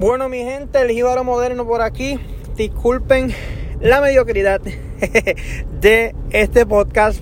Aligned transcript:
Bueno, 0.00 0.30
mi 0.30 0.38
gente, 0.38 0.80
el 0.80 0.88
jíbaro 0.88 1.24
moderno 1.24 1.66
por 1.66 1.82
aquí. 1.82 2.18
Disculpen 2.56 3.34
la 3.82 4.00
mediocridad 4.00 4.62
de 5.82 6.14
este 6.30 6.64
podcast, 6.64 7.20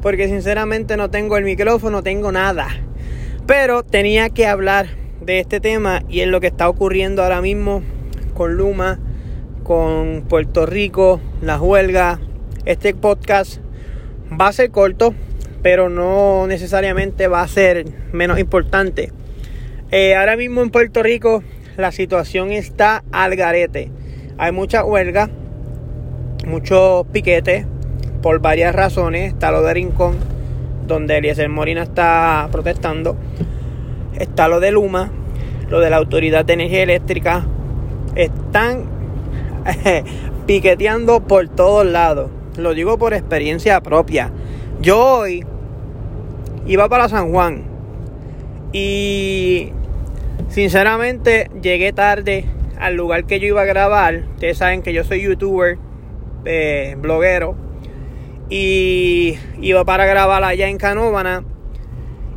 porque 0.00 0.28
sinceramente 0.28 0.96
no 0.96 1.10
tengo 1.10 1.36
el 1.36 1.42
micrófono, 1.42 1.96
no 1.96 2.02
tengo 2.04 2.30
nada. 2.30 2.68
Pero 3.48 3.82
tenía 3.82 4.30
que 4.30 4.46
hablar 4.46 4.90
de 5.20 5.40
este 5.40 5.58
tema 5.58 6.04
y 6.08 6.20
es 6.20 6.28
lo 6.28 6.40
que 6.40 6.46
está 6.46 6.68
ocurriendo 6.68 7.24
ahora 7.24 7.42
mismo 7.42 7.82
con 8.34 8.54
Luma, 8.54 9.00
con 9.64 10.24
Puerto 10.28 10.66
Rico, 10.66 11.20
las 11.42 11.60
huelgas. 11.60 12.20
Este 12.64 12.94
podcast 12.94 13.60
va 14.40 14.46
a 14.46 14.52
ser 14.52 14.70
corto, 14.70 15.16
pero 15.62 15.88
no 15.88 16.46
necesariamente 16.46 17.26
va 17.26 17.42
a 17.42 17.48
ser 17.48 17.86
menos 18.12 18.38
importante. 18.38 19.10
Eh, 19.90 20.14
ahora 20.14 20.36
mismo 20.36 20.62
en 20.62 20.70
Puerto 20.70 21.02
Rico 21.02 21.42
la 21.80 21.92
situación 21.92 22.52
está 22.52 23.02
al 23.12 23.36
garete. 23.36 23.90
Hay 24.38 24.52
mucha 24.52 24.84
huelga, 24.84 25.28
muchos 26.46 27.06
piquetes 27.08 27.66
por 28.22 28.40
varias 28.40 28.74
razones. 28.74 29.32
Está 29.32 29.50
lo 29.50 29.62
de 29.62 29.74
Rincón, 29.74 30.16
donde 30.86 31.18
Eliezer 31.18 31.48
Morina 31.48 31.82
está 31.82 32.48
protestando. 32.52 33.16
Está 34.18 34.48
lo 34.48 34.60
de 34.60 34.72
Luma, 34.72 35.10
lo 35.68 35.80
de 35.80 35.90
la 35.90 35.96
Autoridad 35.96 36.44
de 36.44 36.52
Energía 36.54 36.82
Eléctrica. 36.82 37.46
Están 38.14 38.84
piqueteando 40.46 41.20
por 41.20 41.48
todos 41.48 41.86
lados. 41.86 42.30
Lo 42.56 42.74
digo 42.74 42.98
por 42.98 43.14
experiencia 43.14 43.80
propia. 43.80 44.30
Yo 44.80 45.02
hoy 45.02 45.44
iba 46.66 46.88
para 46.88 47.08
San 47.08 47.32
Juan 47.32 47.62
y 48.72 49.72
sinceramente 50.50 51.50
llegué 51.62 51.92
tarde 51.92 52.44
al 52.78 52.96
lugar 52.96 53.24
que 53.24 53.40
yo 53.40 53.46
iba 53.48 53.62
a 53.62 53.66
grabar. 53.66 54.24
Ustedes 54.34 54.58
saben 54.58 54.82
que 54.82 54.92
yo 54.92 55.04
soy 55.04 55.22
youtuber, 55.22 55.78
eh, 56.44 56.96
bloguero. 56.98 57.56
Y 58.48 59.38
iba 59.60 59.84
para 59.84 60.06
grabar 60.06 60.42
allá 60.42 60.68
en 60.68 60.78
Canóvana. 60.78 61.44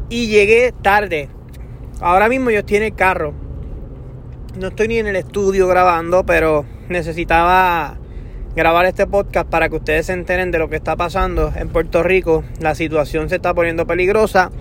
Y 0.10 0.28
llegué 0.28 0.74
tarde. 0.82 1.30
Ahora 2.02 2.30
mismo 2.30 2.52
yo 2.52 2.60
estoy 2.60 2.78
en 2.78 2.84
el 2.84 2.96
carro. 2.96 3.34
No 4.60 4.68
estoy 4.68 4.88
ni 4.88 4.98
en 5.00 5.08
el 5.08 5.16
estudio 5.16 5.68
grabando, 5.68 6.24
pero 6.26 6.66
necesitaba 6.90 7.98
grabar 8.56 8.86
este 8.86 9.08
podcast 9.08 9.50
para 9.50 9.70
que 9.70 9.78
ustedes 9.78 10.06
se 10.06 10.14
enteren 10.14 10.52
de 10.52 10.60
lo 10.60 10.70
que 10.70 10.76
está 10.76 10.96
pasando 10.96 11.52
en 11.56 11.70
Puerto 11.70 12.04
Rico. 12.04 12.44
La 12.60 12.76
situación 12.76 13.30
se 13.30 13.38
está 13.38 13.54
poniendo 13.56 13.88
peligrosa. 13.88 14.52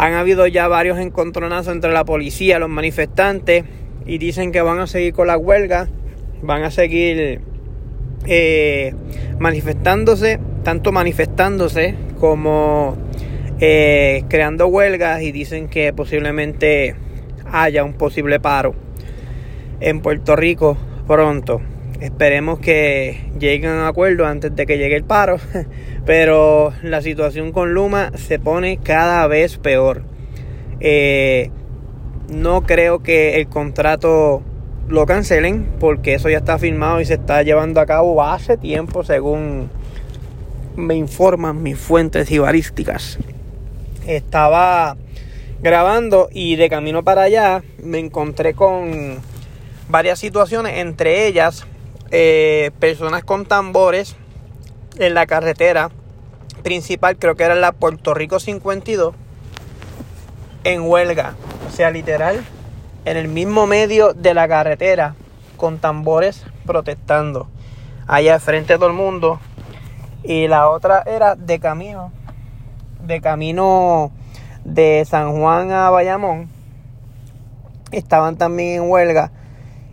Han 0.00 0.14
habido 0.14 0.46
ya 0.46 0.68
varios 0.68 0.96
encontronazos 1.00 1.74
entre 1.74 1.92
la 1.92 2.04
policía 2.04 2.56
y 2.56 2.60
los 2.60 2.68
manifestantes 2.68 3.64
y 4.06 4.18
dicen 4.18 4.52
que 4.52 4.62
van 4.62 4.78
a 4.78 4.86
seguir 4.86 5.12
con 5.12 5.26
la 5.26 5.36
huelga, 5.36 5.88
van 6.40 6.62
a 6.62 6.70
seguir 6.70 7.40
eh, 8.24 8.94
manifestándose, 9.40 10.38
tanto 10.62 10.92
manifestándose 10.92 11.96
como 12.20 12.96
eh, 13.58 14.22
creando 14.28 14.68
huelgas 14.68 15.20
y 15.22 15.32
dicen 15.32 15.66
que 15.66 15.92
posiblemente 15.92 16.94
haya 17.50 17.82
un 17.82 17.94
posible 17.94 18.38
paro 18.38 18.76
en 19.80 20.00
Puerto 20.00 20.36
Rico 20.36 20.76
pronto. 21.08 21.60
Esperemos 22.00 22.60
que 22.60 23.28
lleguen 23.40 23.70
a 23.70 23.88
acuerdo 23.88 24.24
antes 24.24 24.54
de 24.54 24.66
que 24.66 24.78
llegue 24.78 24.94
el 24.94 25.04
paro. 25.04 25.38
Pero 26.06 26.72
la 26.82 27.02
situación 27.02 27.50
con 27.50 27.74
Luma 27.74 28.12
se 28.14 28.38
pone 28.38 28.78
cada 28.78 29.26
vez 29.26 29.58
peor. 29.58 30.02
Eh, 30.80 31.50
no 32.28 32.62
creo 32.62 33.02
que 33.02 33.40
el 33.40 33.48
contrato 33.48 34.42
lo 34.86 35.06
cancelen 35.06 35.68
porque 35.80 36.14
eso 36.14 36.30
ya 36.30 36.38
está 36.38 36.58
firmado 36.58 37.00
y 37.00 37.04
se 37.04 37.14
está 37.14 37.42
llevando 37.42 37.80
a 37.80 37.86
cabo 37.86 38.22
hace 38.22 38.56
tiempo 38.56 39.02
según 39.04 39.68
me 40.76 40.94
informan 40.94 41.62
mis 41.62 41.78
fuentes 41.78 42.30
ibarísticas. 42.30 43.18
Estaba 44.06 44.96
grabando 45.60 46.28
y 46.32 46.56
de 46.56 46.70
camino 46.70 47.02
para 47.02 47.22
allá 47.22 47.62
me 47.82 47.98
encontré 47.98 48.54
con 48.54 49.16
varias 49.88 50.20
situaciones, 50.20 50.78
entre 50.78 51.26
ellas 51.26 51.66
eh, 52.10 52.70
personas 52.78 53.24
con 53.24 53.44
tambores 53.46 54.16
en 54.98 55.14
la 55.14 55.26
carretera 55.26 55.90
principal, 56.62 57.16
creo 57.16 57.36
que 57.36 57.44
era 57.44 57.54
la 57.54 57.72
Puerto 57.72 58.14
Rico 58.14 58.40
52, 58.40 59.14
en 60.64 60.82
huelga. 60.82 61.34
O 61.68 61.70
sea, 61.70 61.90
literal, 61.90 62.44
en 63.04 63.16
el 63.16 63.28
mismo 63.28 63.66
medio 63.66 64.12
de 64.12 64.34
la 64.34 64.48
carretera, 64.48 65.14
con 65.56 65.78
tambores 65.78 66.44
protestando. 66.66 67.48
Allá 68.06 68.38
frente 68.40 68.74
a 68.74 68.76
todo 68.76 68.88
el 68.88 68.94
mundo. 68.94 69.40
Y 70.22 70.48
la 70.48 70.68
otra 70.68 71.02
era 71.06 71.36
de 71.36 71.60
camino, 71.60 72.12
de 73.02 73.20
camino 73.20 74.10
de 74.64 75.06
San 75.08 75.38
Juan 75.38 75.70
a 75.72 75.90
Bayamón. 75.90 76.48
Estaban 77.92 78.36
también 78.36 78.82
en 78.82 78.90
huelga 78.90 79.30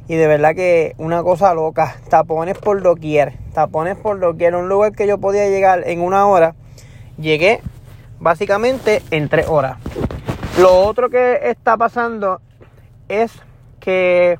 y 0.07 0.15
de 0.15 0.27
verdad 0.27 0.55
que 0.55 0.93
una 0.97 1.23
cosa 1.23 1.53
loca. 1.53 1.95
Tapones 2.09 2.57
por 2.57 2.81
doquier. 2.81 3.33
Tapones 3.53 3.97
por 3.97 4.19
doquier. 4.19 4.55
Un 4.55 4.69
lugar 4.69 4.93
que 4.93 5.07
yo 5.07 5.17
podía 5.17 5.47
llegar 5.47 5.83
en 5.87 6.01
una 6.01 6.27
hora. 6.27 6.55
Llegué 7.17 7.61
básicamente 8.19 9.01
en 9.11 9.29
tres 9.29 9.47
horas. 9.47 9.77
Lo 10.59 10.73
otro 10.85 11.09
que 11.09 11.39
está 11.49 11.75
pasando 11.77 12.41
es 13.09 13.31
que 13.79 14.39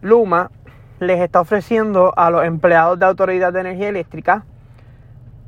Luma 0.00 0.50
les 0.98 1.20
está 1.20 1.40
ofreciendo 1.40 2.12
a 2.16 2.30
los 2.30 2.44
empleados 2.44 2.98
de 2.98 3.06
Autoridad 3.06 3.52
de 3.52 3.60
Energía 3.60 3.88
Eléctrica 3.88 4.44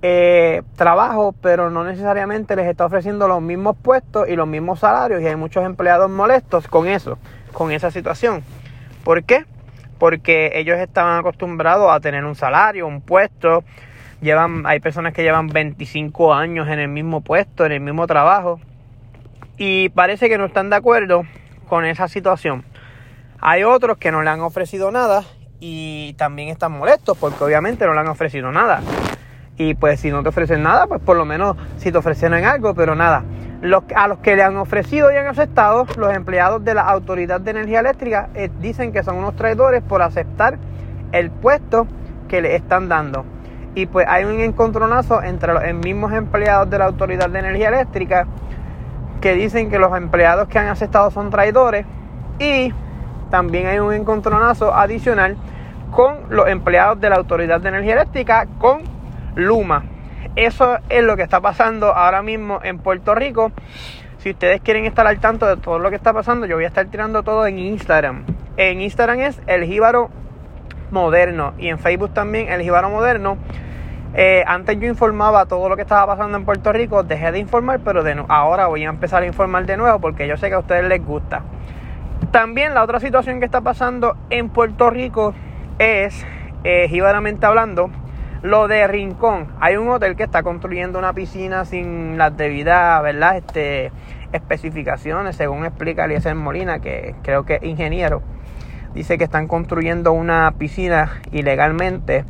eh, 0.07 0.63
trabajo, 0.77 1.35
pero 1.41 1.71
no 1.71 1.83
necesariamente 1.83 2.57
les 2.57 2.67
está 2.67 2.85
ofreciendo 2.85 3.27
los 3.27 3.41
mismos 3.41 3.75
puestos 3.81 4.29
y 4.29 4.37
los 4.37 4.47
mismos 4.47 4.81
salarios. 4.81 5.23
Y 5.23 5.27
hay 5.27 5.37
muchos 5.37 5.65
empleados 5.65 6.11
molestos 6.11 6.69
con 6.69 6.87
eso, 6.87 7.17
con 7.55 7.73
esa 7.73 7.91
situación. 7.91 8.43
¿Por 9.05 9.23
qué? 9.25 9.45
Porque 9.99 10.53
ellos 10.55 10.79
estaban 10.79 11.19
acostumbrados 11.19 11.93
a 11.93 12.01
tener 12.01 12.25
un 12.25 12.35
salario, 12.35 12.87
un 12.87 13.01
puesto. 13.01 13.63
Llevan, 14.21 14.67
hay 14.67 14.81
personas 14.81 15.13
que 15.13 15.23
llevan 15.23 15.49
25 15.49 16.33
años 16.33 16.69
en 16.69 16.79
el 16.79 16.89
mismo 16.89 17.21
puesto, 17.21 17.67
en 17.67 17.73
el 17.73 17.81
mismo 17.81 18.07
trabajo. 18.07 18.61
Y 19.59 19.91
parece 19.91 20.29
que 20.29 20.39
no 20.39 20.47
están 20.47 20.71
de 20.71 20.77
acuerdo 20.77 21.25
con 21.69 21.85
esa 21.85 22.09
situación. 22.09 22.65
Hay 23.41 23.63
otros 23.63 23.99
que 23.99 24.11
no 24.11 24.23
le 24.23 24.31
han 24.31 24.41
ofrecido 24.41 24.91
nada 24.91 25.23
y 25.61 26.15
también 26.15 26.49
están 26.49 26.73
molestos 26.73 27.17
porque 27.19 27.45
obviamente 27.45 27.87
no 27.87 27.93
le 27.93 28.01
han 28.01 28.09
ofrecido 28.09 28.51
nada. 28.51 28.81
Y 29.57 29.75
pues 29.75 30.01
si 30.01 30.11
no 30.11 30.23
te 30.23 30.31
ofrecen 30.31 30.63
nada, 30.63 30.87
pues 30.87 31.01
por 31.01 31.17
lo 31.17 31.25
menos 31.25 31.57
si 31.77 31.93
te 31.93 31.99
ofrecieron 31.99 32.43
algo, 32.43 32.75
pero 32.75 32.95
nada 32.95 33.23
a 33.95 34.09
los 34.09 34.19
que 34.19 34.37
le 34.37 34.43
han 34.43 34.57
ofrecido 34.59 35.11
y 35.11 35.17
han 35.17 35.27
aceptado, 35.27 35.87
los 35.97 36.15
empleados 36.15 36.63
de 36.65 36.75
la 36.75 36.83
Autoridad 36.83 37.41
de 37.41 37.53
Energía 37.53 37.81
Eléctrica 37.81 38.29
eh, 38.35 38.51
dicen 38.61 38.93
que 38.93 39.03
son 39.03 39.17
unos 39.17 39.37
traidores 39.37 39.83
por 39.83 40.03
aceptar 40.03 40.59
el 41.13 41.31
puesto 41.31 41.87
que 42.29 42.43
le 42.43 42.57
están 42.57 42.89
dando. 42.89 43.25
Y 43.75 43.87
pues 43.87 44.07
hay 44.07 44.25
un 44.25 44.39
encontronazo 44.41 45.23
entre 45.23 45.55
los 45.55 45.63
mismos 45.83 46.13
empleados 46.13 46.69
de 46.69 46.79
la 46.79 46.85
Autoridad 46.85 47.31
de 47.31 47.39
Energía 47.39 47.69
Eléctrica 47.69 48.27
que 49.23 49.33
dicen 49.33 49.71
que 49.71 49.79
los 49.79 49.97
empleados 49.97 50.47
que 50.49 50.59
han 50.59 50.69
aceptado 50.69 51.11
son 51.11 51.31
traidores. 51.31 51.87
Y 52.39 52.73
también 53.31 53.67
hay 53.67 53.79
un 53.79 53.95
encontronazo 53.95 54.75
adicional 54.75 55.37
con 55.91 56.19
los 56.29 56.49
empleados 56.49 57.01
de 57.01 57.09
la 57.09 57.17
Autoridad 57.17 57.61
de 57.61 57.71
Energía 57.71 57.95
Eléctrica 57.95 58.47
con 58.59 58.83
Luma 59.35 59.85
eso 60.37 60.79
es 60.89 61.05
lo 61.05 61.17
que 61.17 61.23
está 61.23 61.41
pasando 61.41 61.95
ahora 61.95 62.23
mismo 62.23 62.61
en 62.63 62.79
Puerto 62.79 63.15
Rico. 63.15 63.53
Si 64.19 64.31
ustedes 64.31 64.61
quieren 64.61 64.85
estar 64.85 65.07
al 65.07 65.21
tanto 65.21 65.47
de 65.47 65.57
todo 65.57 65.79
lo 65.79 65.91
que 65.91 65.97
está 65.97 66.13
pasando, 66.13 66.47
yo 66.47 66.57
voy 66.57 66.65
a 66.65 66.69
estar 66.69 66.87
tirando 66.87 67.23
todo 67.23 67.47
en 67.47 67.59
Instagram. 67.59 68.25
En 68.57 68.81
Instagram 68.81 69.21
es 69.21 69.41
el 69.47 69.65
Jíbaro 69.65 70.11
Moderno 70.91 71.55
y 71.59 71.69
en 71.69 71.79
Facebook 71.79 72.15
también 72.15 72.51
el 72.51 72.63
Jíbaro 72.63 72.91
Moderno. 72.91 73.37
Eh, 74.15 74.45
antes 74.47 74.79
yo 74.79 74.87
informaba 74.87 75.47
todo 75.47 75.69
lo 75.69 75.77
que 75.77 75.83
estaba 75.83 76.07
pasando 76.07 76.39
en 76.39 76.45
Puerto 76.45 76.73
Rico, 76.73 77.03
dejé 77.03 77.33
de 77.33 77.41
informar, 77.41 77.81
pero 77.85 78.03
de 78.03 78.25
ahora 78.29 78.69
voy 78.69 78.85
a 78.85 78.89
empezar 78.89 79.25
a 79.25 79.27
informar 79.27 79.67
de 79.67 79.77
nuevo 79.77 79.99
porque 79.99 80.29
yo 80.29 80.37
sé 80.37 80.49
que 80.49 80.55
a 80.55 80.61
ustedes 80.61 80.85
les 80.85 81.05
gusta. 81.05 81.43
También 82.31 82.75
la 82.75 82.83
otra 82.83 83.01
situación 83.01 83.41
que 83.41 83.45
está 83.45 83.61
pasando 83.61 84.17
en 84.31 84.49
Puerto 84.49 84.89
Rico 84.89 85.35
es, 85.79 86.25
eh, 86.63 86.87
jíbaramente 86.89 87.45
hablando, 87.45 87.91
lo 88.45 88.69
de 88.69 88.87
Rincón, 88.87 89.49
hay 89.59 89.77
un 89.77 89.89
hotel 89.89 90.17
que 90.17 90.23
está 90.23 90.43
construyendo 90.43 90.99
una 90.99 91.15
piscina 91.15 91.65
sin 91.65 92.19
las 92.19 92.37
debidas, 92.37 93.03
¿verdad? 93.03 93.39
Este, 93.39 93.91
especificaciones, 94.33 95.37
según 95.37 95.65
explica 95.65 96.05
Eliezer 96.05 96.35
Molina, 96.35 96.79
que 96.79 97.15
creo 97.23 97.47
que 97.47 97.55
es 97.55 97.63
ingeniero. 97.63 98.21
Dice 98.93 99.17
que 99.17 99.25
están 99.25 99.49
construyendo 99.49 100.13
una 100.13 100.53
piscina 100.59 101.23
ilegalmente, 101.33 102.27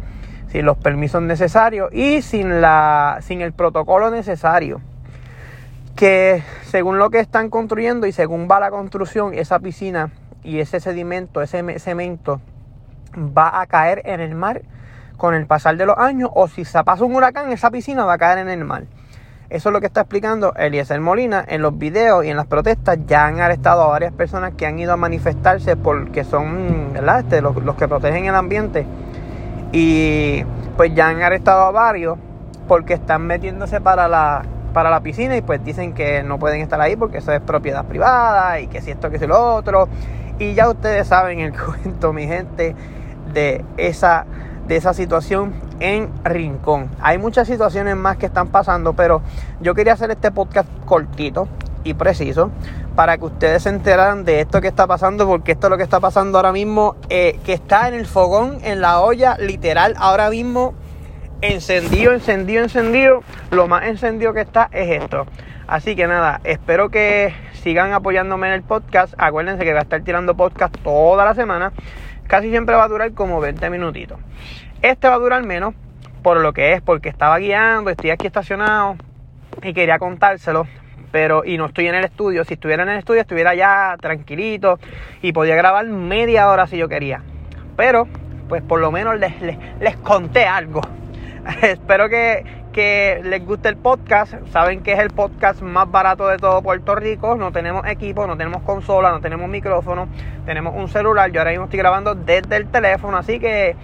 sin 0.47 0.65
los 0.65 0.77
permisos 0.77 1.21
necesarios 1.21 1.93
y 1.93 2.23
sin, 2.23 2.61
la, 2.61 3.19
sin 3.21 3.41
el 3.41 3.53
protocolo 3.53 4.13
necesario. 4.13 4.81
Que 5.97 6.45
según 6.63 6.99
lo 6.99 7.11
que 7.11 7.19
están 7.19 7.51
construyendo 7.51 8.07
y 8.07 8.13
según 8.13 8.47
va 8.49 8.61
la 8.61 8.71
construcción, 8.71 9.35
esa 9.35 9.59
piscina 9.59 10.13
y 10.45 10.61
ese 10.61 10.79
sedimento, 10.79 11.43
ese 11.43 11.81
cemento 11.81 12.41
va 13.17 13.61
a 13.61 13.67
caer 13.67 14.03
en 14.05 14.21
el 14.21 14.37
mar 14.37 14.63
con 15.17 15.35
el 15.35 15.47
pasar 15.47 15.77
de 15.77 15.87
los 15.87 15.97
años 15.99 16.31
o 16.35 16.49
si 16.49 16.65
se 16.65 16.83
pasa 16.85 17.05
un 17.05 17.15
huracán, 17.15 17.51
esa 17.53 17.71
piscina 17.71 18.05
va 18.05 18.15
a 18.15 18.19
caer 18.19 18.39
en 18.39 18.49
el 18.49 18.65
mar. 18.65 18.85
Eso 19.51 19.69
es 19.69 19.73
lo 19.73 19.81
que 19.81 19.87
está 19.87 20.01
explicando 20.01 20.55
Eliezer 20.55 21.01
Molina 21.01 21.45
en 21.47 21.63
los 21.63 21.79
videos 21.79 22.25
y 22.25 22.31
en 22.31 22.37
las 22.37 22.47
protestas. 22.47 22.99
Ya 23.07 23.27
han 23.27 23.41
arrestado 23.41 23.83
a 23.83 23.89
varias 23.89 24.13
personas 24.13 24.55
que 24.57 24.67
han 24.67 24.79
ido 24.79 24.93
a 24.93 24.97
manifestarse 24.97 25.77
porque 25.77 26.25
son 26.25 26.93
¿verdad? 26.95 27.21
Este, 27.21 27.41
los, 27.41 27.55
los, 27.63 27.77
que 27.77 27.87
protegen 27.87 28.25
el 28.25 28.35
ambiente. 28.35 28.87
Y 29.71 30.43
pues 30.77 30.95
ya 30.95 31.09
han 31.09 31.23
arrestado 31.23 31.63
a 31.63 31.71
varios 31.71 32.19
porque 32.67 32.95
están 32.95 33.27
metiéndose 33.27 33.81
para 33.81 34.09
la, 34.09 34.43
para 34.73 34.91
la 34.91 35.01
piscina 35.01 35.37
y 35.37 35.43
pues 35.43 35.63
dicen 35.65 35.93
que 35.93 36.23
no 36.23 36.39
pueden 36.39 36.61
estar 36.61 36.81
ahí 36.81 36.97
porque 36.97 37.19
eso 37.19 37.33
es 37.33 37.41
propiedad 37.41 37.85
privada 37.85 38.61
y 38.61 38.67
que 38.67 38.81
si 38.81 38.91
esto, 38.91 39.11
que 39.11 39.19
si 39.19 39.27
lo 39.27 39.55
otro. 39.55 39.89
Y 40.39 40.55
ya 40.55 40.69
ustedes 40.69 41.07
saben 41.07 41.41
el 41.41 41.53
cuento, 41.59 42.13
mi 42.13 42.27
gente, 42.27 42.75
de 43.33 43.65
esa 43.77 44.27
de 44.67 44.77
esa 44.77 44.95
situación 44.95 45.55
en 45.81 46.11
Rincón. 46.25 46.91
Hay 47.01 47.19
muchas 47.19 47.47
situaciones 47.47 47.97
más 47.97 48.17
que 48.17 48.27
están 48.27 48.49
pasando, 48.49 48.95
pero 48.95 49.23
yo 49.61 49.75
quería 49.75 49.93
hacer 49.93 50.11
este 50.11 50.31
podcast 50.31 50.69
cortito 50.85 51.49
y 51.85 51.95
preciso 51.95 52.51
para 52.97 53.19
que 53.19 53.25
ustedes 53.25 53.65
se 53.65 53.69
enteraran 53.69 54.25
de 54.25 54.41
esto 54.41 54.61
que 54.61 54.69
está 54.69 54.87
pasando, 54.87 55.27
porque 55.27 55.53
esto 55.53 55.67
es 55.67 55.71
lo 55.71 55.77
que 55.77 55.83
está 55.83 56.01
pasando 56.01 56.39
ahora 56.39 56.53
mismo, 56.53 56.97
eh, 57.09 57.39
que 57.45 57.53
está 57.53 57.89
en 57.89 57.95
el 57.95 58.07
fogón, 58.07 58.59
en 58.63 58.81
la 58.81 59.01
olla, 59.01 59.37
literal, 59.39 59.95
ahora 59.99 60.31
mismo 60.31 60.75
encendido, 61.41 62.13
encendido, 62.13 62.63
encendido. 62.63 63.23
Lo 63.51 63.69
más 63.69 63.85
encendido 63.87 64.33
que 64.33 64.41
está 64.41 64.69
es 64.73 65.03
esto. 65.03 65.27
Así 65.67 65.97
que 65.97 66.07
nada, 66.07 66.41
espero 66.45 66.91
que 66.91 67.35
sigan 67.63 67.93
apoyándome 67.93 68.49
en 68.49 68.55
el 68.55 68.63
podcast. 68.63 69.15
Acuérdense 69.19 69.65
que 69.65 69.71
voy 69.71 69.79
a 69.79 69.83
estar 69.83 70.03
tirando 70.03 70.37
podcast 70.37 70.77
toda 70.83 71.25
la 71.25 71.35
semana 71.35 71.73
casi 72.27 72.51
siempre 72.51 72.75
va 72.75 72.85
a 72.85 72.89
durar 72.89 73.13
como 73.13 73.41
20 73.41 73.71
minutitos. 73.71 74.19
Este 74.83 75.09
va 75.09 75.15
a 75.15 75.19
durar 75.19 75.43
menos 75.45 75.75
por 76.23 76.41
lo 76.41 76.53
que 76.53 76.73
es, 76.73 76.83
porque 76.83 77.09
estaba 77.09 77.39
guiando, 77.39 77.91
estoy 77.91 78.11
aquí 78.11 78.27
estacionado 78.27 78.97
y 79.63 79.73
quería 79.73 79.99
contárselo, 79.99 80.67
pero 81.13 81.45
y 81.45 81.59
no 81.59 81.67
estoy 81.67 81.89
en 81.89 81.95
el 81.95 82.05
estudio. 82.05 82.45
Si 82.45 82.55
estuviera 82.55 82.83
en 82.83 82.89
el 82.89 82.99
estudio 82.99 83.21
estuviera 83.21 83.55
ya 83.55 83.97
tranquilito 84.01 84.79
y 85.23 85.33
podía 85.33 85.55
grabar 85.55 85.87
media 85.87 86.49
hora 86.49 86.67
si 86.67 86.77
yo 86.77 86.89
quería. 86.89 87.23
Pero, 87.77 88.09
pues 88.49 88.63
por 88.63 88.81
lo 88.81 88.91
menos 88.91 89.19
les, 89.19 89.41
les, 89.41 89.59
les 89.81 89.97
conté 89.99 90.47
algo. 90.47 90.81
Espero 91.63 92.09
que, 92.09 92.64
que 92.75 93.21
les 93.23 93.47
guste 93.47 93.69
el 93.69 93.77
podcast. 93.77 94.35
Saben 94.53 94.83
que 94.83 94.93
es 94.93 94.99
el 94.99 95.11
podcast 95.11 95.63
más 95.63 95.91
barato 95.91 96.27
de 96.27 96.37
todo 96.37 96.61
Puerto 96.61 96.95
Rico. 96.97 97.37
No 97.37 97.53
tenemos 97.53 97.87
equipo, 97.87 98.27
no 98.27 98.37
tenemos 98.37 98.63
consola, 98.63 99.13
no 99.13 99.21
tenemos 99.21 99.49
micrófono, 99.49 100.09
tenemos 100.45 100.75
un 100.77 100.89
celular. 100.89 101.31
Yo 101.31 101.41
ahora 101.41 101.53
mismo 101.53 101.65
estoy 101.67 101.79
grabando 101.79 102.15
desde 102.15 102.57
el 102.57 102.67
teléfono, 102.67 103.17
así 103.17 103.39
que 103.39 103.77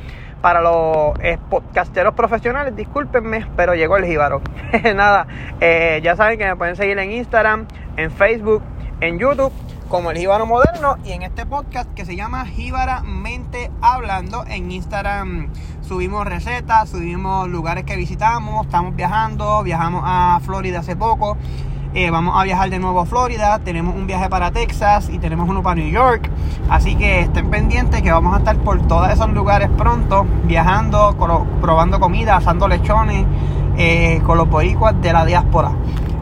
para 0.42 0.60
los 0.60 1.18
eh, 1.20 1.38
podcasteros 1.48 2.14
profesionales, 2.14 2.74
discúlpenme, 2.74 3.46
pero 3.56 3.74
llegó 3.74 3.96
el 3.96 4.04
jíbaro. 4.04 4.42
Nada, 4.94 5.26
eh, 5.60 6.00
ya 6.02 6.16
saben 6.16 6.38
que 6.38 6.46
me 6.46 6.56
pueden 6.56 6.74
seguir 6.74 6.98
en 6.98 7.12
Instagram, 7.12 7.66
en 7.96 8.10
Facebook, 8.10 8.62
en 9.00 9.18
YouTube 9.18 9.52
como 9.90 10.12
el 10.12 10.18
Jíbaro 10.18 10.46
Moderno 10.46 10.98
y 11.04 11.10
en 11.10 11.22
este 11.22 11.44
podcast 11.44 11.92
que 11.94 12.06
se 12.06 12.14
llama 12.14 12.46
Jíbara 12.46 13.02
Mente 13.02 13.72
Hablando. 13.82 14.44
En 14.46 14.70
Instagram 14.70 15.48
subimos 15.82 16.24
recetas, 16.24 16.90
subimos 16.90 17.48
lugares 17.48 17.84
que 17.84 17.96
visitamos, 17.96 18.66
estamos 18.66 18.94
viajando, 18.94 19.64
viajamos 19.64 20.02
a 20.06 20.38
Florida 20.44 20.78
hace 20.78 20.94
poco. 20.94 21.36
Eh, 21.92 22.08
vamos 22.10 22.40
a 22.40 22.44
viajar 22.44 22.70
de 22.70 22.78
nuevo 22.78 23.00
a 23.00 23.04
Florida, 23.04 23.58
tenemos 23.58 23.96
un 23.96 24.06
viaje 24.06 24.28
para 24.28 24.52
Texas 24.52 25.10
y 25.10 25.18
tenemos 25.18 25.48
uno 25.48 25.60
para 25.60 25.74
New 25.74 25.90
York. 25.90 26.30
Así 26.68 26.94
que 26.94 27.22
estén 27.22 27.50
pendientes 27.50 28.00
que 28.00 28.12
vamos 28.12 28.32
a 28.36 28.38
estar 28.38 28.56
por 28.58 28.80
todos 28.86 29.10
esos 29.10 29.30
lugares 29.30 29.68
pronto, 29.76 30.24
viajando, 30.44 31.16
probando 31.60 31.98
comida, 31.98 32.36
asando 32.36 32.68
lechones 32.68 33.26
eh, 33.76 34.22
con 34.24 34.38
los 34.38 34.48
boricuas 34.48 34.94
de 35.02 35.12
la 35.12 35.24
diáspora. 35.24 35.72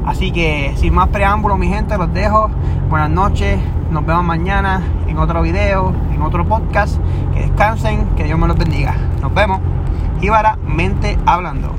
Así 0.09 0.33
que 0.33 0.73
sin 0.77 0.95
más 0.95 1.09
preámbulos, 1.09 1.59
mi 1.59 1.69
gente, 1.69 1.99
los 1.99 2.11
dejo. 2.15 2.49
Buenas 2.89 3.11
noches, 3.11 3.61
nos 3.91 4.07
vemos 4.07 4.25
mañana 4.25 4.83
en 5.07 5.19
otro 5.19 5.43
video, 5.43 5.93
en 6.15 6.23
otro 6.23 6.49
podcast. 6.49 6.99
Que 7.35 7.41
descansen, 7.41 8.07
que 8.17 8.25
Dios 8.25 8.39
me 8.39 8.49
los 8.49 8.57
bendiga. 8.57 8.97
Nos 9.21 9.35
vemos. 9.35 9.61
Ibara 10.23 10.57
Mente 10.67 11.19
Hablando. 11.27 11.78